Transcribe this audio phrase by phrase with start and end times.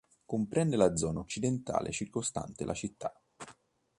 [0.25, 3.13] Comprende la zona occidentale circostante la città.